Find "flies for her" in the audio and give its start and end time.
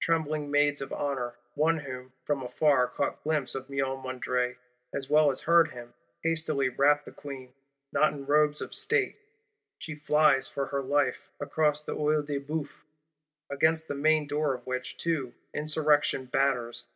9.94-10.80